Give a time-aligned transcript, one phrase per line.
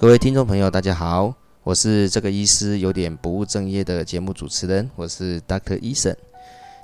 [0.00, 5.78] 各位听众朋友，大家好，我是这个医师有点不务正业的节目主持人，我是 Dr.
[5.78, 6.16] Eason。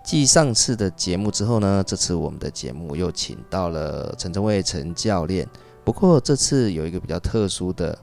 [0.05, 5.49] 继上次的节目之后呢，这次我们的节目又请到了陈正卫陈教练。
[5.83, 7.99] 不过这次有一个比较特殊的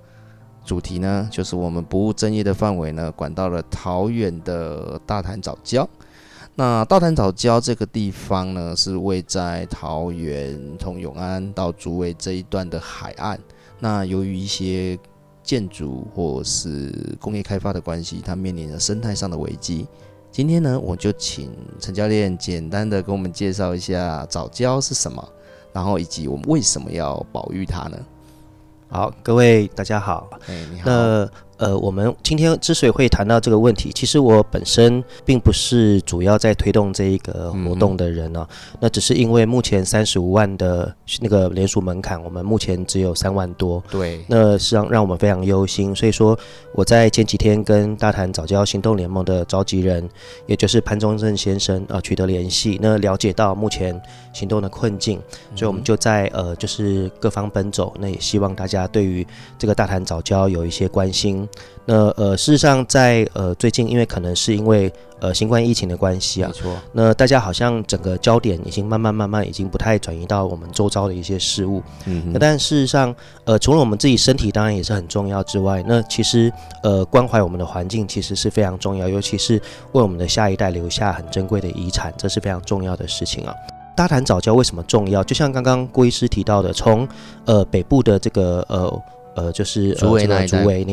[0.65, 5.87] 主题呢，就是我们不务正业的范围呢，管到了桃园的大潭早教。
[6.55, 13.39] 那大潭早教这个地方呢，是位在桃园从永安到竹围这一段的海岸。
[13.79, 14.97] 那由于一些
[15.43, 19.85] 建筑或是工业开发的关系，它面临着生态上的危机。
[20.31, 25.29] 今天呢，我就请陈教练简单的跟我们介绍一下早教是什么，
[25.71, 27.97] 然后以及我们为什么要保育它呢？
[28.87, 30.29] 好，各位大家好。
[30.47, 30.89] 哎，你好。
[30.89, 38.45] 那呃，我们今天之所以会谈到这个问题，其实我本身并不是主要在推动这一个活动的人呢。
[38.79, 43.81] 那只是因为目前三十五万的那个联署门槛，我们目前只有三万多。
[43.89, 44.25] 对。
[44.27, 45.95] 那是让让我们非常忧心。
[45.95, 46.37] 所以说，
[46.73, 50.09] 我在前几天跟大潭早教行动联盟的召集人，
[50.47, 53.99] 也就是潘忠正先生啊取得联系，那了解到目前
[54.33, 55.21] 行动的困境，
[55.55, 57.93] 所以我们就在呃就是各方奔走。
[57.99, 59.25] 那也希望大家对于
[59.57, 61.42] 这个大潭早教有一些关心。
[61.85, 66.73] 那呃，事实上，在呃最近，因为可能是因为呃新冠疫情的关系啊，没错。
[66.93, 71.83] 那大家好像整个焦点已经慢慢慢慢已经不太转移到我们周遭的一些事物。
[72.05, 72.31] 嗯。
[72.31, 76.51] 那但事实上，呃，除了我们自己身体当然也是很重要之外，那其实
[76.83, 83.53] 呃关怀我们的环境其实是非常重要，尤其是为我们的下一代留下很珍贵的遗产，这是非常重要的事情啊。
[83.95, 85.21] 大谈早教为什么重要？
[85.21, 87.05] 就像刚刚郭医师提到的，从
[87.43, 89.01] 呃北部的这个呃。
[89.35, 90.43] 呃，就是竹围那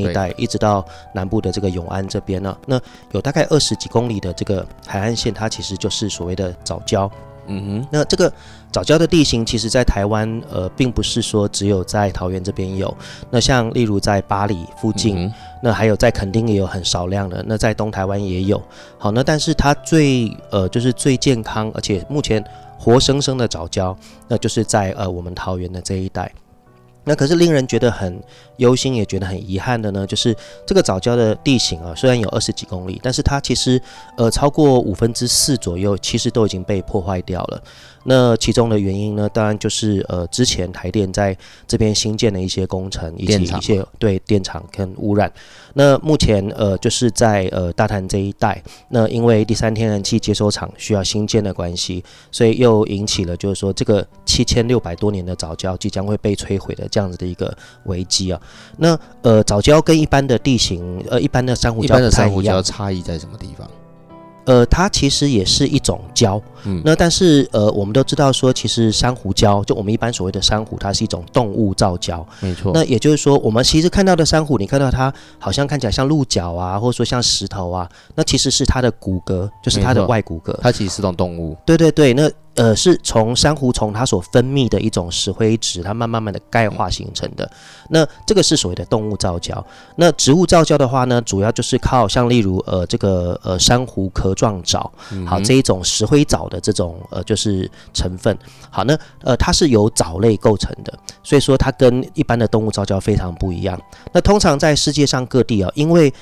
[0.00, 2.80] 一带，一直到南部的这个永安这边呢，那
[3.12, 7.10] 有大概二十几公里的这个海岸线，它其实就是所谓的早礁。
[7.52, 8.32] 嗯哼，那这个
[8.70, 12.94] 早礁的地形，其实在台湾，呃，并不是说只有在桃园这边有。
[13.28, 18.62] 那像例如在巴黎附近，那还有在垦丁也有很少量的，那在东台湾也有。
[18.98, 22.44] 好，那但是它最呃，就是最健康，而且目前
[22.78, 23.96] 活生生的早礁，
[24.28, 26.30] 那就是在呃我们桃园的这一带。
[27.04, 28.22] 那可是令人觉得很
[28.60, 30.34] 忧心，也觉得很遗憾的呢，就是
[30.66, 33.80] 这个早教的地形啊，虽然有二十几公里，但是它其实
[34.16, 37.62] 呃超过五分之四左右，其实都已经被破坏掉了。
[38.04, 45.30] 那其中的原因呢，当然就是呃之前台电在这边新建的一些工程，以及一些对电厂跟污染。
[45.74, 57.54] 那目前呃就是在呃大潭这一带，那因为第三天然气接收厂需要新建的关系，所以又引起了就是说这个七千六百多年的早教即将会被摧毁的这样子的一个
[57.84, 58.40] 危机啊。
[58.76, 63.68] 那呃藻礁跟一般的地形呃一般的珊瑚礁一般的珊瑚礁，差异在什么地方？
[64.46, 72.72] 呃，它其实也是一种礁，嗯，那但是呃，我们都知道说，其实珊瑚礁，就我们一般所谓的珊瑚，它是一种动物造礁，没错。
[72.74, 81.56] 那也就是说，我们其实看到的珊瑚，你看到它好像看起来像鹿角啊，或者说像石头啊，那其实是它的骨骼，就是它的外骨骼，它其实是种动物。
[81.66, 82.28] 对对对，那。
[82.60, 87.50] 呃，是从珊瑚虫它所分泌的一种石灰质，它慢慢慢的钙化形成的。
[87.88, 89.64] 那这个是所谓的动物造礁。
[89.96, 94.92] 那植物造礁的话呢，主要就是靠像例如呃这个呃珊瑚壳状藻，
[95.26, 98.36] 好这一种石灰藻的这种呃就是成分。
[98.68, 100.92] 好，那呃它是由藻类构成的，
[101.22, 103.80] 所以说它跟一般的动物造礁非常不一样。
[104.12, 106.12] 那通常在世界上各地啊，因为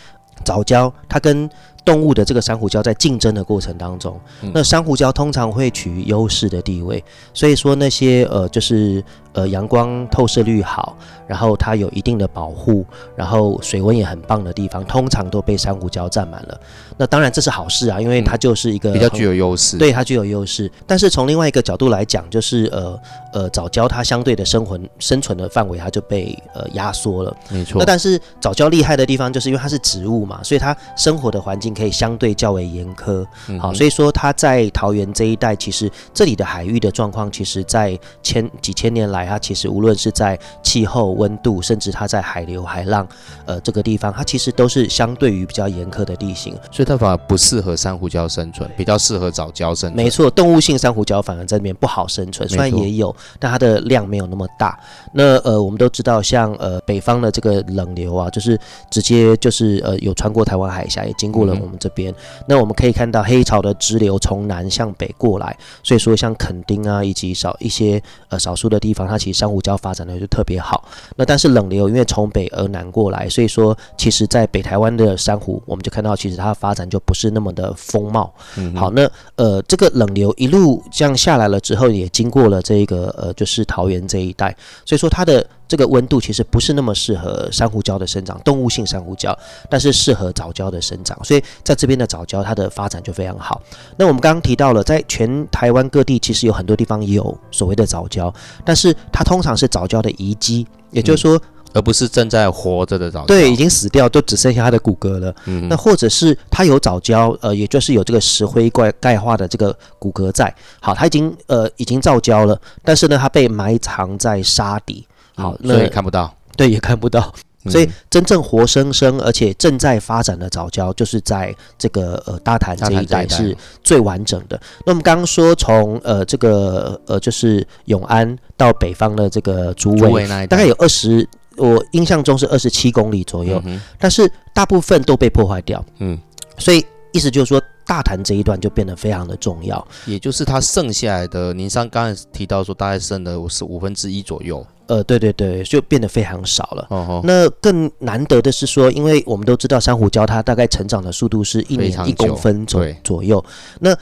[0.45, 1.51] 藻礁它跟
[1.89, 4.21] 动物的这个珊瑚礁在竞争的过程当中，
[4.53, 9.03] 那珊瑚礁通常会处于优势的地位，所以说那些呃就是
[9.39, 12.85] 呃阳光透射率好，然后它有一定的保护，
[13.15, 16.61] 然后水温也很棒的地方，通常都被珊瑚礁占满了。
[16.97, 20.71] 那当然这是好事啊，因为它就是一个比较具有优势，对它具有优势。
[20.85, 23.01] 但是从另外一个角度来讲，就是呃
[23.33, 27.79] 呃藻礁它相对的生存生存的范围它就被呃压缩了，没错。
[27.79, 31.69] 那但是藻礁厉害的地方就是因为它是植物嘛，所以它生活的环境。
[31.79, 33.25] 可以相对较为严苛，
[33.61, 43.07] 好，所以说它在桃园这一带，其实这里的海域的状况，其实在千几千年来，它其实无论是在气候、温度，甚至它在海流、海浪，
[43.45, 49.95] 呃，这个地方，它其实都是相对于比较严苛的地形，所以它反而不适合珊瑚礁生存，比较适合藻礁生存。
[49.95, 54.79] 没错，动物性珊瑚礁反而在那边不好生存，虽然也有，但它的量没有那么大。
[55.13, 58.59] 那呃，我们都知道，像呃北方的这个冷流啊，就是
[58.91, 61.59] 直接就是呃有穿过台湾海峡，也经过了。
[61.59, 62.15] 我们这边，
[62.47, 70.87] 那我们可以看到黑潮的支流从南向北过来，所以说像垦丁啊，以及少一些呃少数的地方，它其实珊瑚礁发展的就特别好。
[71.17, 78.33] 那但是冷流因为从北而南过来，所以说其实在北台湾的珊瑚，我们就看到其实它发展就不是那么的丰茂。
[78.77, 85.45] 好，那呃这个冷流一路这样下来了之后，也经过了这个呃就是桃园这一带，所以说它的。
[85.69, 89.37] 这个温度其实不是那么适合珊瑚礁的生长，动物性珊瑚礁，
[89.69, 93.63] 但是适合藻礁的生长，所以在这边的藻礁它的发展就非常好。
[93.97, 98.35] 那我们刚刚提到了，在全台湾各地其实有很多地方有所谓的藻礁，
[98.65, 101.41] 但是它通常是藻礁的遗迹，也就是说。
[101.75, 105.35] 而不是正在活着的藻礁，对，已经死掉，都只剩下它的骨骼了。
[105.45, 110.53] 嗯，那或者是它有藻礁，呃，也就是有这个石灰怪钙化的这个骨骼在。
[110.81, 115.07] 好，它已经呃已经造礁了，但是呢，它被埋藏在沙底。
[115.39, 116.35] 好，所以看不到。
[116.57, 117.33] 对，也看不到。
[117.69, 124.59] 所以真正活生生而且正在发展的早教，就是在这个呃大潭这一带是最完整的。
[124.87, 131.29] 那我们刚刚说从呃这个呃就是永安到北方的这个竹围，大概有二十。
[131.57, 133.61] 我印象中是二十七公里左右，
[133.99, 135.85] 但是大部分都被破坏掉。
[135.99, 136.17] 嗯，
[136.57, 139.85] 所以意思就是说，大潭这一段就变得非常的重要。
[140.07, 144.65] 也就是它剩下来的，您上刚才提到说，大概剩的是五分之一左右。
[144.89, 146.87] 呃，对对对，就变得非常少了。
[146.91, 153.45] 哦那更难得的是说，因为我们都知道珊瑚礁它大概成长的速度是一年一公分左左右，
[153.79, 153.97] 那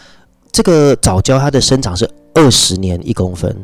[0.50, 3.54] 这个藻礁它的生长是二十年一公分。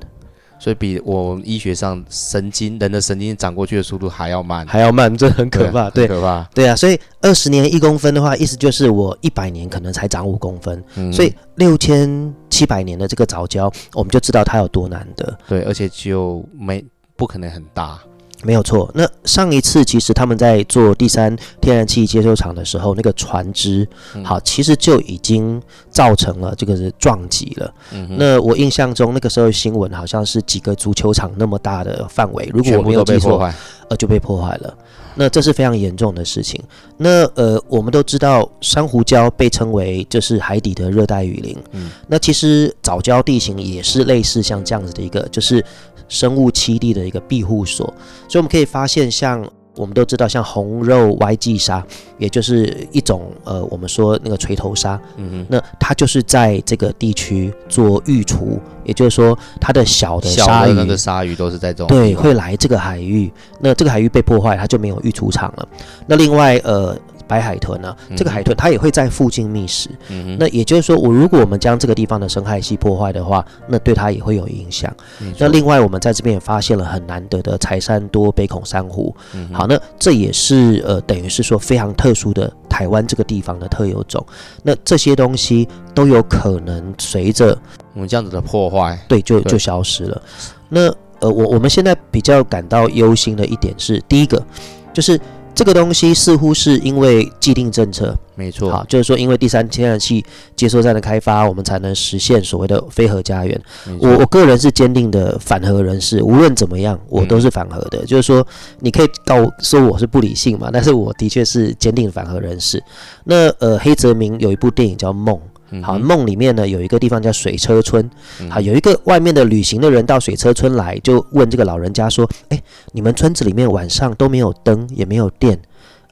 [0.59, 6.77] 所以比我医学上神经人的神经长过去的速度还要慢，还要慢，这很可怕，对，可怕，对啊。
[6.77, 10.81] 所以二十年一公分的话，意思就是我一百年可能才长五公分，
[11.13, 15.37] 所以六千七百年的这个早教，我们就知道它有多难得。
[15.49, 16.85] 对，而且就没
[17.23, 18.01] 不可能很大。
[18.43, 18.91] 没有错。
[18.93, 23.89] 那上一次其实他们在做第三天然气接收厂的时候，那个船只
[24.25, 27.73] 好，其实就已经造成了这个是撞击了。
[28.09, 33.49] 那我印象中那个时候新闻好像是几个足球场那么大的范围，如果我没有记错，
[33.87, 34.77] 呃，就被破坏了。
[35.15, 36.61] 那这是非常严重的事情。
[36.97, 41.57] 那呃，我们都知道珊瑚礁被称为就是海底的热带雨林。
[41.73, 45.65] 嗯，那其实藻礁地形也是类似像这样子的一个，就是。
[46.13, 47.87] 生物栖地的一个庇护所，
[48.29, 49.43] 所以我们可以发现，像
[49.75, 51.83] 我们都知道，像红肉 YG 鲨，
[52.19, 65.67] 也就是一种呃，我们说那个锤头鲨，嗯哼，那它就是在这个地区做育雏，也就是说，它的小的鲨鱼，那个鲨鱼都是在这种对，会来这个海域，那这个海域被破坏，它就没有育雏场了。
[66.07, 66.95] 那另外呃。
[67.33, 67.97] 白海豚呢？
[68.15, 69.89] 这个海豚它也会在附近觅食。
[70.11, 74.95] 嗯那也就是说，我如果我们将这个地方的生态系破坏的话，那对它也会有影响。
[75.39, 79.17] 那另外，我们在这边也发现了很难得的柴山多北孔珊瑚。
[79.33, 79.49] 嗯。
[79.51, 84.23] 好，那这也是呃，等于是说非常特殊的台湾这个地方的特有种。
[84.63, 87.57] 那这些东西都有可能随着
[87.95, 90.21] 我们这样子的破坏，对，就就消失了。
[90.69, 90.89] 那
[91.21, 94.45] 呃，我我们现在比较感到忧心的一点是，第一个
[94.93, 95.19] 就是。
[95.55, 100.25] 这个东西似乎是因为既定政策，没错，好，就是说因为第三天然气
[100.57, 103.61] 接收站的开发，我们才能实现所谓的非核家园。
[104.01, 108.05] 我我个人是坚定的反核人士，无论怎么样，我都是反核的。
[108.07, 108.45] 就是说，
[108.81, 112.83] 你可以告说我是不理性嘛，但是我的确是坚定反核人士。
[113.25, 115.37] 那呃，黑泽明有一部电影叫《梦》。
[115.81, 118.11] 好，梦里面呢有一个地方叫水车村，
[118.51, 125.59] 好，有一个外面的旅行的人到水车村来，就问这个老人家说：“哎，你们村子里面晚上都没有灯，也没有电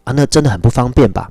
[0.05, 1.29] 啊，那真的很不方便吧？”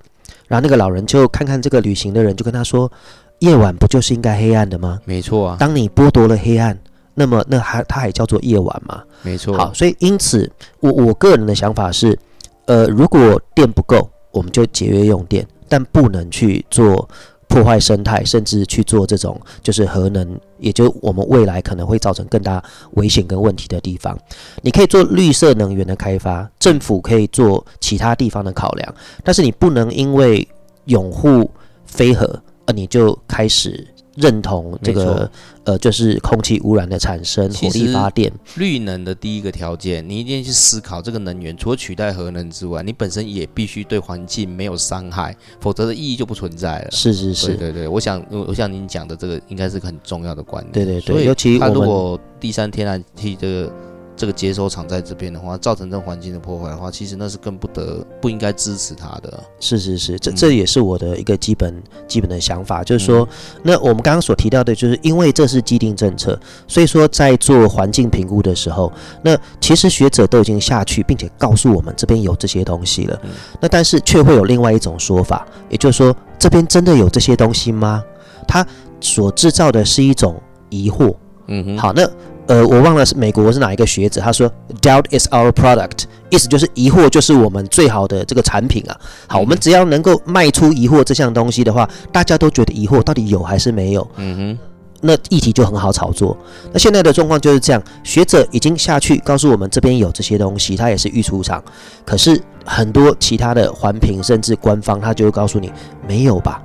[0.47, 2.91] 然后那个老人就看看这个旅行的人，就跟他说
[3.39, 4.99] ：“夜晚不就是应该黑暗的吗？
[5.05, 6.77] 没错啊，当你剥夺了黑暗，
[7.13, 9.01] 那么那还它还叫做夜晚吗？
[9.21, 9.57] 没错。
[9.57, 12.17] 好，所以因此我我个人的想法是，
[12.65, 17.07] 呃，如果电不够，我们就节约用电，但不能去做。
[17.49, 24.17] 破坏生态，甚至去做这种就是核能，也就我们未来可能会造成更大危险跟问题的地方。
[24.61, 30.47] 你可以做绿色能源的开发，政府可以做其他地方的考量，但是你不能因为
[30.85, 31.49] 拥护
[31.85, 33.85] 非核，而你就开始。
[34.19, 35.29] 认同这个
[35.63, 46.91] 呃，就是空气污染的产生，火力发电，绿能的第一个条件，你一定要去思考这个能源除了取代核能之外，你本身也必须对环境没有伤害，否则的意义就不存在了。
[46.91, 50.73] 是是是，对对对，我想我想您讲的这个应该是个很重要的观念。
[50.73, 53.71] 对对对，尤其他如果第三天然气这个。
[54.19, 59.41] 这个接收厂在这边的话，造成这环境的破坏的话，其实那是更不得不应该支持它的。
[59.61, 63.25] 是是是，这这也是我的一个基本基本的想法，就是说，
[63.63, 68.91] 那我们刚刚所提到的，就是因为这是既定政策，所以说在做环境评估的时候，
[69.23, 73.17] 那其实学者都已经下去，并且告诉我们这边有这些东西了。
[73.61, 78.03] 那但是却会有另外一种说法，也就是说，这边真的有这些东西吗？
[78.45, 78.67] 它
[78.99, 80.35] 所制造的是一种
[80.69, 81.15] 疑惑。
[81.47, 82.05] 嗯哼，好，那。
[82.49, 84.51] 呃，我忘了是美国是哪一个学者，他说
[84.81, 88.99] doubt is our product，意思就是疑惑就是我们最好的这个产品啊。
[89.27, 94.05] 好，我们只要能够卖出疑惑这项东西的话，大家都觉得疑惑到底有还是没有？
[94.15, 94.59] 嗯哼。
[95.01, 96.35] 那议题就很好炒作。
[96.73, 101.63] 那现在的状况就是这样，学者已经下去告诉我们这边有这些东西，他也是预出场，
[102.03, 105.71] 可是很多其他的环评甚至官方，他就会告诉你
[106.07, 106.59] 没有吧？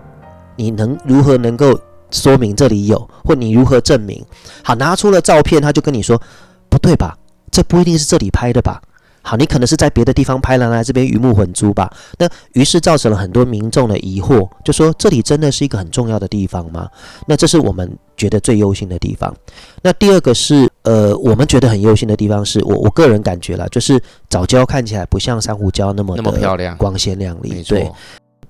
[0.56, 1.78] 你能如何能够
[2.14, 4.24] 说明这里有，或你如何证明？
[4.62, 6.20] 好，拿出了照片，他就跟你说
[6.68, 7.18] 不对吧？
[7.50, 8.80] 这不一定是这里拍的吧？
[9.26, 11.90] 好，你可能是在别的地方拍了，来这边鱼目混珠吧？
[12.18, 16.88] 那于是造成了很多民众的疑惑，就说这里真的是一个很重要的地方吗？
[17.26, 19.34] 那这是我们觉得最忧心的地方。
[19.82, 27.50] 那第二个是，呃，我们觉得很忧心的地方是我我个人感觉了，就是藻礁看起来不像珊瑚礁那么那么漂亮、光鲜亮丽。
[27.50, 27.96] 没错。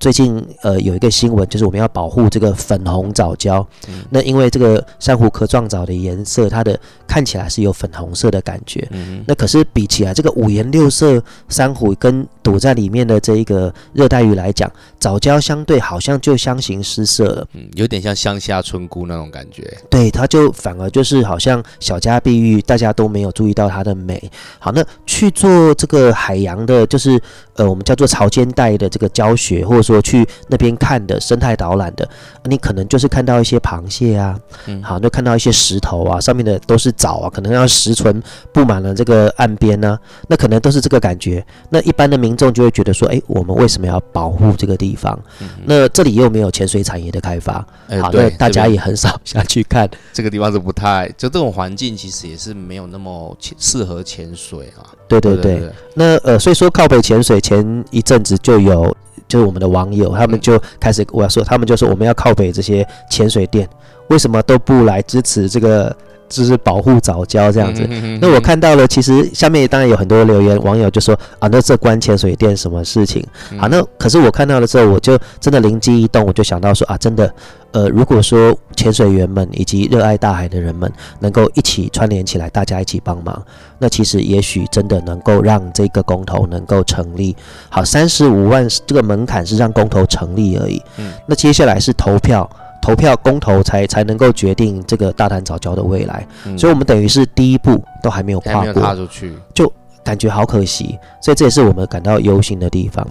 [0.04, 3.64] 最近呃有一个新闻，就是我们要保护这个粉红藻礁。
[4.11, 6.78] 那因为这个珊瑚壳状藻的颜色，它的
[7.14, 8.85] 看起来是有粉红色的感觉。
[8.90, 14.68] 嗯那可是比起来，这个五颜六色珊瑚跟躲在里面的这一个热带鱼来讲，
[14.99, 17.47] 藻礁相对好像就相形失色了。
[17.52, 19.62] 嗯，有点像乡下村姑那种感觉。
[19.88, 24.21] 对，它就反而就是好像小家碧玉，大家都没有注意到它的美。
[24.59, 27.21] 好，那去做这个海洋的，就是
[27.54, 32.09] 呃我们叫做潮间带的这个教学，或者说去那边看的生态导览的，
[32.47, 41.44] 你可能就是看到一些螃蟹啊，嗯，好，就看到一些石头啊，上面的都是藻啊，可能要石存布满了这个岸边呢，那可能都是这个感觉。
[41.68, 45.18] 那一般的民众就会觉得说，哎，我们为什么要保护这个地方？
[45.66, 47.54] 那这里又没有潜水产业的开发，
[48.00, 49.87] 好，那大家也很少下去看。
[50.12, 54.88] 这个地方是不太，就这种环境其实也是没有那么适合潜水啊。
[55.06, 58.96] 对对对，那呃，所以说靠北潜水前一阵子就有。
[59.26, 63.66] 就是我们的网友，他们就开始我要说，他们就说我们要靠北这些潜水店，
[64.08, 65.96] 为什么都不来支持这个？
[66.28, 67.86] 就是保护早教这样子，
[68.20, 73.24] 那我看到了，其实下面当然有很多留言，网友就说啊，那这关潜水店什么事情？
[73.58, 77.32] 好，那可是我看到了之后，我就真的灵机一动，我就想到说啊，真的，
[77.72, 80.90] 呃，如果说潜水员们以及热爱大海的人们
[81.20, 83.40] 能够一起串联起来，大家一起帮忙，
[83.78, 87.36] 那其实也许真的能够让这个公投能够成立。
[87.68, 92.48] 好，三十五万这个门槛是让公投成立而已，嗯，那接下来是投票。
[92.84, 96.26] 投票公投才才能够决定这个大潭早教的未来，
[96.58, 99.72] 所以我们等于是第一步都还没有跨过，踏出去，就
[100.02, 103.06] 感觉好可惜，所以这也是我们感到忧心的地方。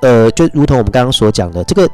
[0.00, 1.86] 呃，就如同我们刚刚所讲的，这个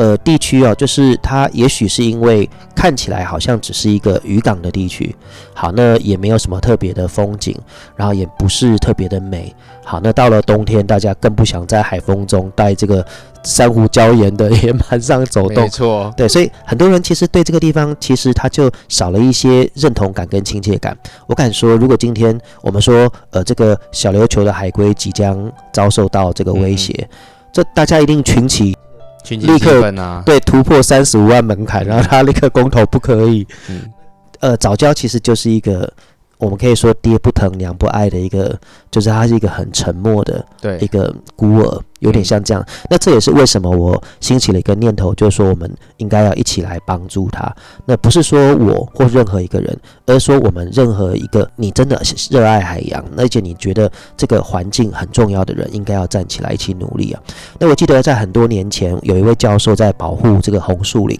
[0.00, 5.14] 呃地区哦，就是它也许是因为看起来好像只是一个渔港的地区，
[5.52, 7.54] 好，那也没有什么特别的风景，
[7.96, 9.54] 然后也不是特别的美，
[9.84, 13.04] 好，那到了冬天，大家更不想在海风中带这个。
[13.42, 20.94] 珊瑚礁岩的岩盘上走动， 没错，对，所以很多人其实对这个地方，其实他就少了一些认同感跟亲切感。
[21.26, 27.08] 我敢说，如果今天我们说，呃，这个小琉球的海龟即将遭受到这个威胁，
[27.50, 28.76] 这大家一定群起，
[29.28, 33.46] 立刻对突破三十五万门槛，然后他立刻公投不可以。
[33.68, 33.82] 嗯，
[34.40, 35.90] 呃，早教其实就是一个。
[36.38, 38.58] 我们可以说爹不疼娘不爱的一个，
[38.90, 42.62] 就是他是一个很沉默的，对一个孤儿，有点像这样。
[42.90, 47.50] 那这也是为什么我兴起了一个念头，就是说我们应该要一起来帮助他。
[47.86, 57.22] 那不是说我或任何一个人，而是说我们任何一个你真的热爱海洋，而且你觉得这个环境很重要的人，应该要站起来一起努力啊。
[57.58, 61.18] 那我记得在很多年前，有一位教授在保护这个红树林。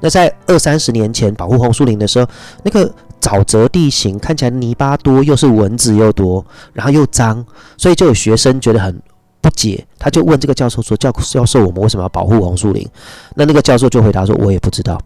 [0.00, 2.26] 那在二三十年前保护红树林的时候，
[2.62, 2.90] 那个。
[3.20, 6.42] 沼泽地形看起来泥巴多，又是蚊子又多，
[6.72, 7.44] 然后又脏，
[7.76, 8.96] 所以就有学生觉得很
[9.40, 12.86] 不解，他就问这个教授说：“教教授，我们为什么要保护红树林？”
[13.34, 15.00] 那那个教授就回答说：“我也不知道。”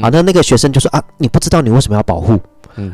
[0.00, 2.38] 啊，那那个学生就说：“啊，你不知道你为什么要保护？”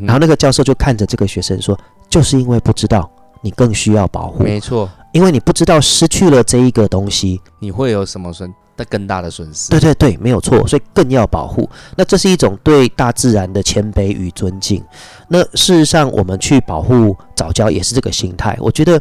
[0.01, 3.11] 然后那个教授就看着这个学生说：“就是因为不知道，
[3.41, 4.45] 你更需要保护。
[4.45, 11.69] 没错，因为你不知道失去了这一个东西，你会有什么损？”的更大的损失，对对对，没有错，所以更要保护。
[11.95, 14.83] 那这是一种对大自然的谦卑与尊敬。
[15.29, 18.57] 那事实上，我们去保护早教也是这个心态。
[18.59, 18.99] 我觉得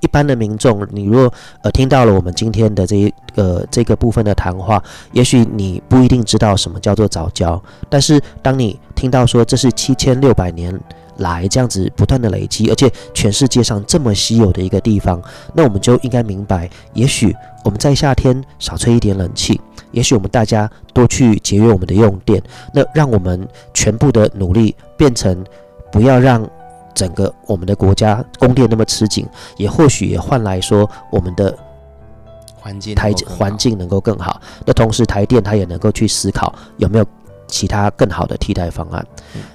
[0.00, 1.32] 一般的民众，你若
[1.62, 4.82] 呃听到了我们今天的这一个这个部分的谈话，
[5.12, 10.78] 也许你不一定知道什么叫做早教，但是当你听到说这是七千六百年。
[11.18, 15.22] 来这样子不断的累积，而且全世界上这么稀有的一个地方，
[15.54, 19.60] 那我们就应该明白，也许我们在夏天少吹一点冷气，
[19.92, 25.44] 也许我们大家多去节约我们的用电，那让我们全部的努力变成
[25.92, 26.48] 不要让
[26.94, 31.56] 整个我们的国家供电那么吃紧，也或许也换来说我们的
[32.54, 34.40] 环境台环境能够更好。
[34.64, 37.06] 那同时台电它也能够去思考有没有。
[37.48, 39.06] 其他更好的替代方案。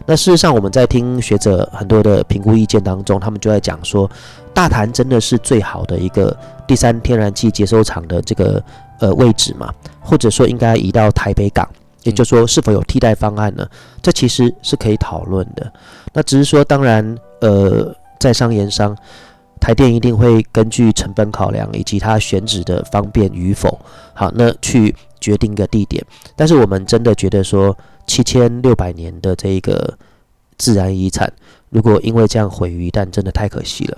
[0.05, 4.07] 那事实上，我们在听学者很多的评估意见当中，他们就在讲说，
[4.53, 8.63] 大潭真的是最好的一个第三天然气接收厂的这个
[8.99, 9.73] 呃位置嘛？
[9.99, 11.67] 或者说应该移到台北港，
[12.07, 13.67] 也就是说是否有替代方案呢？
[14.01, 15.69] 这其实是可以讨论的。
[16.13, 18.95] 那只是说，当然，呃，在商言商，
[19.59, 23.77] 台电一定会根据成本考量以及它选址的方便与否，
[24.13, 26.01] 好，那去决定一个地点。
[26.33, 29.93] 但是我们真的觉得说，七千六百年的这一个
[30.57, 31.29] 自然遗产，
[31.69, 33.97] 如果因为这样毁于一旦，真的太可惜了。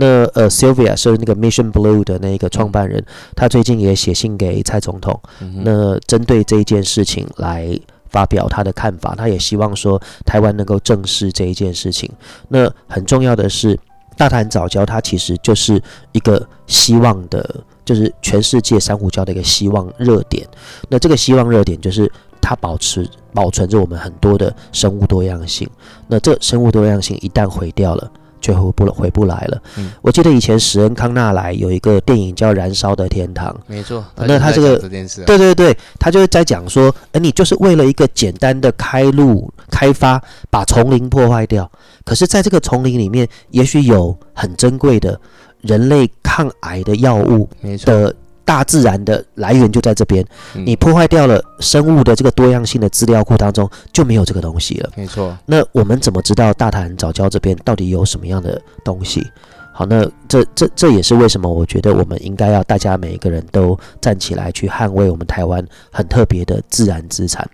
[0.00, 3.04] 那呃，Sylvia 是那个 Mission Blue 的那个创办人，
[3.36, 5.20] 他最近也写信给蔡总统，
[5.62, 7.78] 那针对这一件事情来
[8.08, 12.10] 发表他的看法，他也希望说台湾能够正视这一件事情。
[12.48, 13.78] 那很重要的是，
[14.16, 20.48] 大潭早礁它其实就是一个希望的，就是全世界珊瑚礁的一个希望热点。
[20.88, 25.68] 那这个希望热点就是它保持保存着我们很多的生物多样性。
[26.08, 28.10] 那这生物多样性一旦毁掉了。
[28.40, 29.62] 就回不回不来了。
[29.76, 34.04] 嗯，我记得以前史恩康纳莱有一个电影叫《燃烧的天堂》，没错。
[34.16, 41.70] 那他这个对对对，他就是在讲说，哎，你就是为了一个简单的开路开发，把丛林破坏掉。
[42.04, 45.20] 可是，在这个丛林里面，也许有很珍贵的
[45.60, 48.12] 人类抗癌的药物，没错。
[48.44, 54.90] 大自然的来源就在这边，你破坏掉了生物的这个多样性的资料库当中就没有这个东西了。
[54.96, 59.26] 没错，那我们怎么知道大潭早教这边到底有什么样的东西？
[59.72, 67.48] 好，那这这这也是为什么我觉得我们应该要大家每一个人都站起来去捍卫我们台湾很特别的自然资产。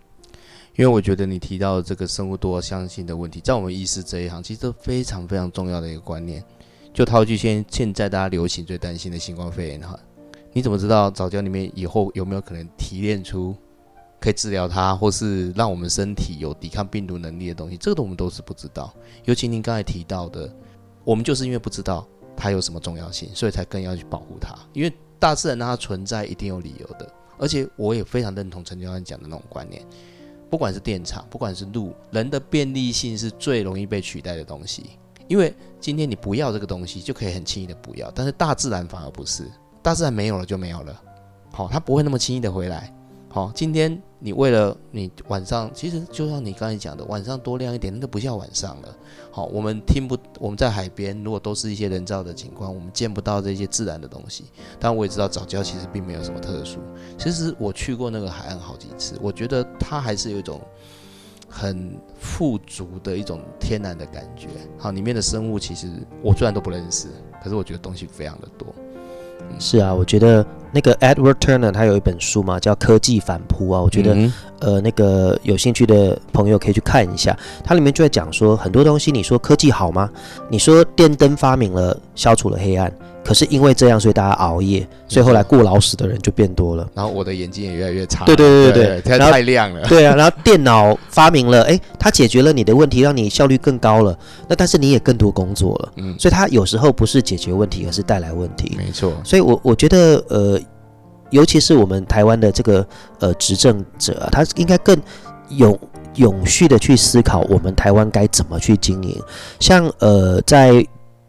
[0.75, 6.43] 因为我觉得你提到这个生物多样性的问题，在我们医师这一行其实非常非常重要的一个观念。
[6.93, 9.99] 就套句现现在大家流行最担心的新冠肺炎哈。
[10.57, 13.55] 你怎么知道早教里面以后有没有可能提炼出
[14.19, 17.77] 可以治疗它，或是让我们身体有抵抗病毒能力的东西？
[17.77, 18.91] 这个我们都是不知道。
[19.27, 20.51] 尤其您刚才提到的，
[21.05, 24.55] 我们就是因为不知道它有什么重要性，所以才更要去保护它。
[24.73, 27.07] 因为大自然让它存在一定有理由的。
[27.37, 29.85] 而且我也非常认同陈教官讲的那种观念，
[30.49, 34.87] 不管是电厂，不管是路，人的便利性是最容易被取代的东西。
[35.29, 39.45] 因为今天你不要这个东西，就可以很轻易的不要，但是大自然反而不是。
[39.87, 41.01] 大自然没有了就没有了，
[41.53, 42.93] 好，它不会那么轻易的回来。
[43.29, 48.89] 好，今天你为了你晚上，其实就像你刚才讲的，晚上多亮一点，那都不叫晚上了。
[49.31, 54.47] 好，我们听不，我们在海边，如果都是一些人造的景观，我们见不到这些自然的东西。
[54.81, 56.81] 当然，我也知道早教其实并没有什么特殊。
[57.17, 60.61] 其实我去过那个海岸好几次，我觉得它还是有一种
[61.49, 64.49] 很富足的一种天然的感觉。
[64.79, 65.89] 好，里面的生物其实
[66.25, 67.07] 我虽然都不认识，
[67.41, 68.75] 可是我觉得东西非常的多。
[69.59, 74.15] 是啊，我觉得那个 Edward Turner 他有一本书嘛，叫《科技反扑》啊，我觉得
[74.61, 80.11] 呃，那个有兴趣的朋友可以去看一下，它里面就在讲说很多东西，你说科技好吗？
[80.51, 82.93] 你说电灯发明了，消除了黑暗。
[83.27, 86.89] 可是因为这样，所以大家熬夜，所以后来过劳死的人就变多了。
[86.95, 88.25] 然后我的眼睛也越来越差。
[88.25, 89.83] 对对对对，太亮了。
[89.89, 94.17] 对啊，然后电脑发明了，哎，它解决了你的问题，让你效率更高了。
[94.47, 95.93] 那但是你也更多工作了。
[95.97, 98.77] 嗯，所以它有时候不是解决问题，而是带来问题。
[98.79, 99.13] 没错。
[99.25, 100.61] 所以我我觉得，呃，
[101.31, 102.87] 尤其是我们台湾的这个
[103.19, 104.97] 呃执政者，啊他应该更
[105.49, 105.77] 永
[106.15, 109.21] 永续的去思考，我们台湾该怎么去经营。
[109.59, 110.87] 像呃在。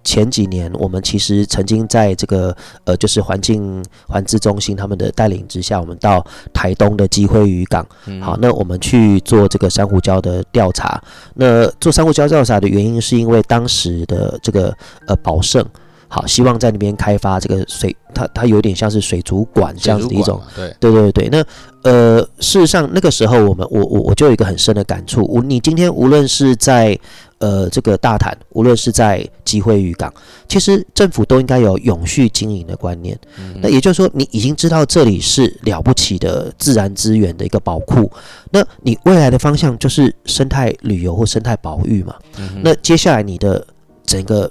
[0.07, 7.85] 前几年，我们其实曾经在这个呃，就是环境环资中心他们的带领之下，我们到台东的基会渔港，
[8.21, 11.03] 好，那我们去做这个珊瑚礁的调查。
[11.33, 14.73] 那做珊瑚礁调查的原因，是因为当时的这个
[15.07, 15.65] 呃宝盛。
[16.09, 21.29] 好，希望在那边开发这个水，它它有点像是水族馆这样子的一种，对对对对。
[21.29, 21.45] 那
[21.83, 25.25] 呃，事实上那个时候，我们我我我就有一个很深的感触。
[25.25, 26.97] 我你今天无论是在
[27.39, 30.13] 呃这个大潭，无论是在集会渔港，
[30.47, 33.17] 其实政府都应该有永续经营的观念。
[33.61, 38.09] 那也就是说，你已经知道这里是了不起的自然资源的一个宝库，
[38.49, 42.15] 那你未来的方向就是生态旅游或生态保育嘛？
[42.61, 43.65] 那接下来你的
[44.05, 44.49] 整个。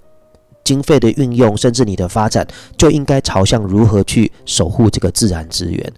[0.66, 2.44] 经费的运用，甚至你的发展，
[2.76, 5.92] 就应该朝向如何去守护这个自然资源。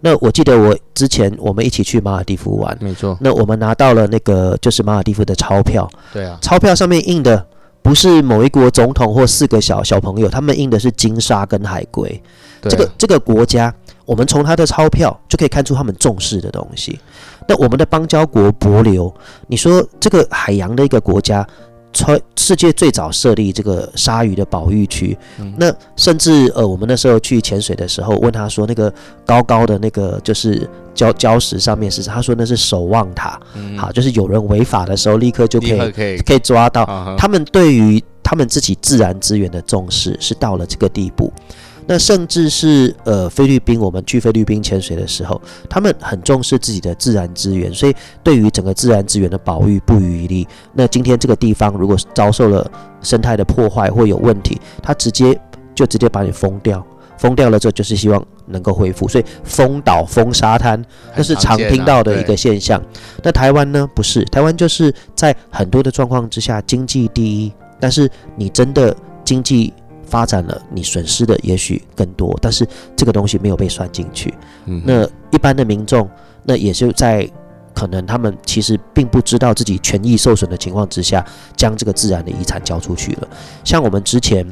[0.00, 3.18] 那我记得我之前我们一起去马尔蒂夫玩，没错。
[3.20, 7.44] 那我们拿到了那个就是马尔蒂夫的钞票，对啊，钞票上面印的
[7.82, 12.22] 不是某一国总统或四个小小朋友，他们印的是金沙跟海龟。
[12.62, 16.98] 这个这个国家，我们从他的钞票就可以看出他们重视的东西。
[17.48, 19.12] 那我们的邦交国帛琉，
[19.48, 21.44] 你说这个海洋的一个国家。
[21.92, 25.16] 全世界最早设立这个鲨鱼的保育区，
[25.56, 28.92] 那甚至呃，我们那时候去潜水的时候，问他说，那个
[29.24, 33.40] 高高的那个就是礁礁石上面是，他说那是守望塔，
[33.78, 36.38] 好，就是有人违法的时候，立刻就可以可以。
[36.42, 36.84] 抓到。
[37.16, 41.32] 他们对于他们自己自然资源的重视是到了这个地步。
[41.86, 50.46] 那甚至是呃菲律宾，我们去菲律宾潜水的时候，他们很重视自己的自然资源，所以对于整个自然资源的保育不遗余力。
[50.72, 52.70] 那今天这个地方如果遭受了
[53.02, 55.38] 生态的破坏或有问题，他直接
[55.74, 56.84] 就直接把你封掉，
[57.18, 60.82] 封掉了之后就是希望能够恢复，所以封岛、封沙滩，
[61.16, 62.80] 那是常听到的一个现象。
[63.22, 63.88] 那台湾呢？
[63.94, 69.72] 不是，台湾就是在很多的状况之下，经济第一，但是你真的经济。
[70.12, 74.34] 发展了，你损失的也许更多，但是这个东西没有被算进去。
[74.66, 76.06] 嗯，那一般的民众，
[76.44, 77.26] 那也是在
[77.74, 81.24] 可能他们其实并不知道自己权益受损的情况之下，
[81.56, 83.28] 将这个自然的遗产交出去了。
[83.64, 84.46] 像我们之前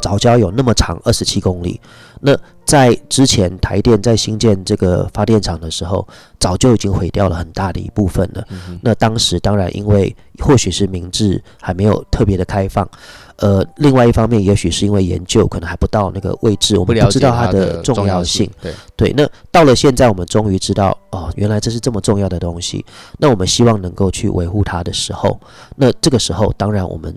[0.00, 1.80] 早教有那么长二十七公里，
[2.20, 6.06] 那在之前台电在新建这个发电厂的时候，
[6.38, 8.44] 早就已经毁掉了很大的一部分了。
[8.82, 12.88] 那当时当然因为或许是明治还没有特别的开放。
[13.36, 18.50] 呃，另外一方面，也许是因为研究可能还不到那个位置，我们不知道它的重要性。
[18.62, 22.82] 对对，那到了现在，我们终于知道哦，原来这是这么重要的东西。
[23.18, 25.38] 那我们希望能够去维护它的时候，
[25.76, 27.14] 那这个时候，当然我们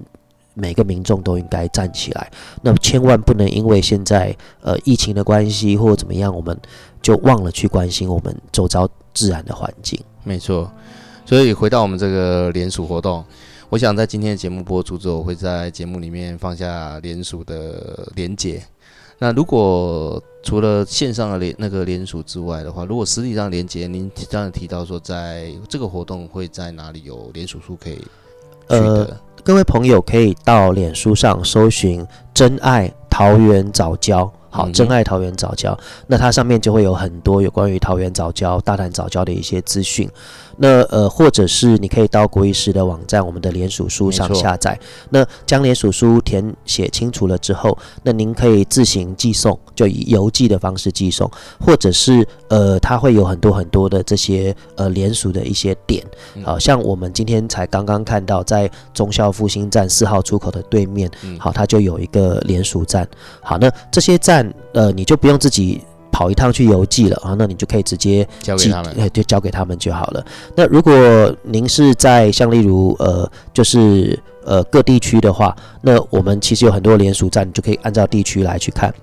[0.60, 2.32] 每个民众都应该站起来。
[2.62, 6.56] 那千万不能因为现在呃疫情的关系或怎么样，我们
[7.02, 10.00] 就忘了去关心我们周遭自然的环境。
[10.24, 10.72] 没错，
[11.26, 13.24] 所以回到我们这个联署活动。
[13.70, 18.62] 我想在今天的节目播出之后，我会在节目里面放下联署的连结。
[19.20, 28.00] 那如果除了线上的联那个联署之外的话，如果实体上连结，您刚才提到说，在这个活动会在哪里有联署书可以
[28.70, 29.18] 取得？
[29.44, 34.32] 各位朋友可以到脸书上搜寻“真爱桃园早教”。
[34.52, 35.78] 好，真爱桃园早教，
[36.08, 40.10] 那它上面就会有很多有关于桃园早教、大胆早教的一些资讯。
[40.62, 44.78] 那呃，或者是你可以到国医师的网站，我们的联署书上下载。
[45.10, 56.06] 那将联署书填写清楚了之后，那您可以自行寄送，就以邮寄的方式寄送，或者是呃，它会有很多很多的这些呃联署的一些点。
[56.44, 63.08] 好像我们今天才刚刚看到，在中校复兴站四号出口的对面，好，它就有一个联署站。
[63.42, 64.54] 好，那这些站。
[64.72, 70.26] 呃，你就不用自己跑一趟去邮寄了啊，那你就可以直接交给他们，哎，就交给他们就好了。
[70.56, 70.92] 那如果
[71.44, 78.94] 您是在像例如呃，就是呃各地区的话，那我们其实有很多联署站，你就可以按照地区来去看。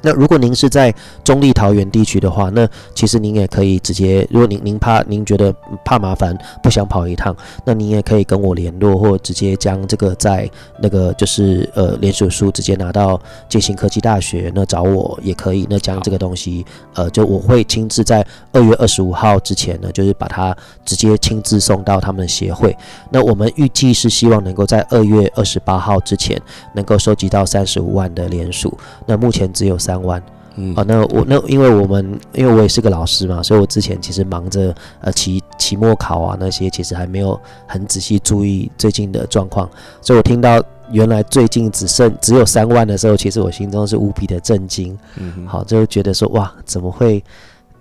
[0.00, 5.52] 那如果您是在中立桃园地区的话，那其实您也可以直接，如果您您怕您觉得
[5.84, 22.76] 怕麻烦，不想跑一趟，那您也可以跟我联络，或直接将这个在那个就是呃联署书直接拿到建行科技大学那找我也可以，那将这个东西呃就我会亲自在二月二十五号之前呢，就是把它直接亲自送到他们的协会。
[23.10, 26.40] 那我们预计是希望能够在二月二十八号之前
[26.72, 28.78] 能够收集到三十五万的联署。
[29.04, 29.76] 那目前只有。
[29.88, 30.22] 三万，
[30.56, 39.66] 嗯，好，那我那因为我们因为我也是个老师嘛，所以我之前其实忙着呃期期末考啊那些，其实还没有很仔细注意最近的状况，
[40.02, 47.24] 所以我听到原来最近只剩只有三万的时候，其实我心中是无比的震惊，嗯，好，就觉得说哇，怎么会？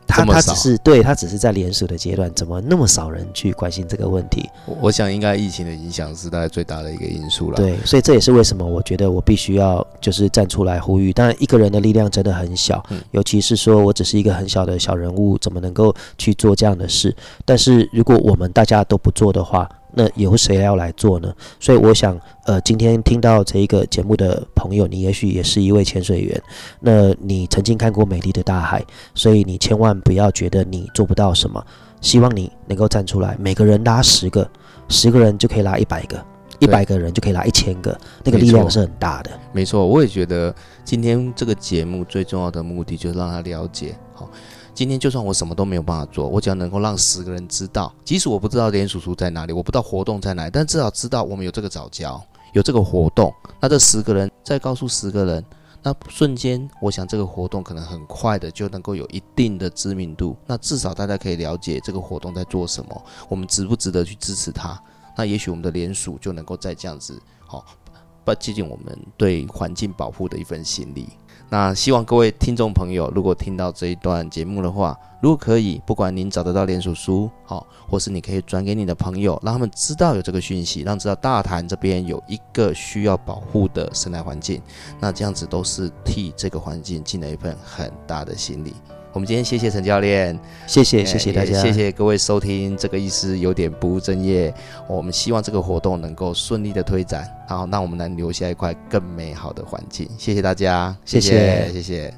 [0.07, 4.49] 他他只是对他只是在连锁的阶段，怎么那么少人去关心这个问题？
[4.79, 7.57] 我想应该疫情的影响是大概最大的一个因素了。
[7.57, 11.11] 对，所以这也是为什么我觉得我必须要就是站出来呼吁。
[11.11, 17.15] 当然，一个人的力量真的很小，尤其是说我只是一个很小的小人物，怎么能够去做这样的事？
[17.45, 21.33] 但是如果我们大家都不做的话，那由谁要来做呢？
[21.59, 26.39] 所以我想，呃，今天听到这一个节目的朋友，你也许也是一位潜水员，
[26.79, 31.65] 那你曾经看过美丽的大海，所以你千万不要觉得你做不到什么。
[31.99, 34.47] 希望你能够站出来，每个人拉十个，
[34.87, 36.23] 十个人就可以拉一百个，
[36.59, 39.31] 一百个人就可以拉一千个，那个力量是很大的。
[39.51, 40.53] 没错，我也觉得
[40.85, 44.29] 今天这个节目最重要的目的就是让他了解，好。
[44.77, 53.33] 今天就算我什么都没有办法做，我只要能够让十个人知道，即使我不知道连叔叔在哪里，我不知道活动在哪里，但至少知道我们有这个早教，有这个活动。
[53.59, 55.43] 那这十个人再告诉十个人，
[55.81, 60.37] 那瞬间，我想这个活动可能很快的就能够有一定的知名度。
[60.45, 64.79] 那至少大家可以了解这个活动在做什么，我们值不值得去支持它？
[65.15, 67.65] 那也许我们的连署就能够再这样子，好，
[68.23, 71.07] 不接近我们对环境保护的一份心力。
[71.49, 84.61] 那希望各位听众朋友，如果听到这一段节目的话，如果可以，不管您找得到连署书，好，或是你可以转给你的朋友，让他们知道有这个讯息，让知道大潭这边有一个需要保护的生态环境，
[84.99, 88.73] 那这样子都是替这个环境尽了一份很大的心力。
[89.17, 94.53] 我们今天谢谢陈教练，谢谢谢谢大家，谢谢各位收听这个意思有点不务正业。
[94.87, 100.07] 我们希望这个活动能够顺利的推展，好，让我们能留下一块更美好的环境。
[100.19, 102.13] 谢谢大家，谢谢谢谢。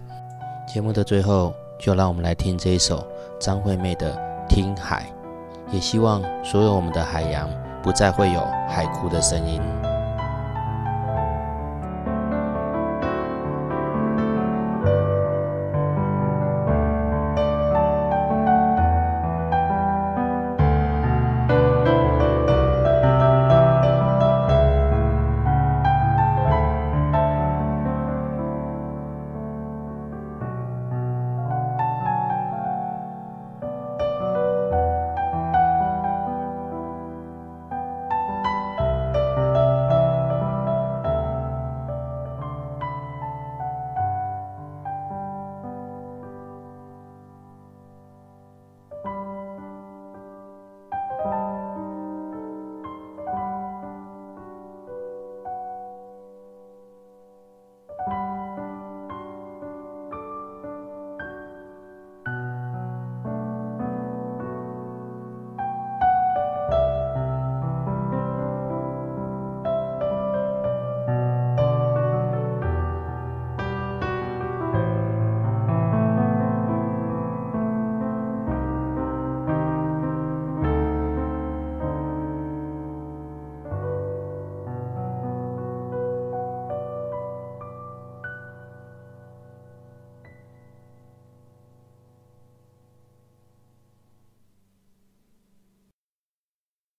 [0.68, 3.08] 节目的最后，就让我们来听这一首
[3.40, 4.12] 张惠妹的
[4.54, 5.10] 《听海》，
[5.74, 7.50] 也希望所有我们的海洋
[7.82, 9.62] 不再会有海哭的声音。